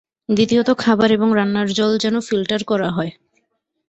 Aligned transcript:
দ্বিতীয়ত 0.29 0.69
খাবার 0.77 1.09
এবং 1.11 1.29
রান্নার 1.35 1.67
জল 1.71 1.91
যেন 1.97 2.15
ফিল্টার 2.19 2.61
করা 2.63 2.89
হয়। 2.91 3.11